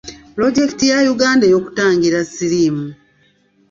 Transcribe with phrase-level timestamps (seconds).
[0.33, 2.87] Pulojekiti ya Uganda ey'okutangira siriimu.